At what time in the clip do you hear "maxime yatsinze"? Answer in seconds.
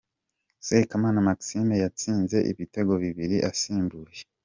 1.27-2.37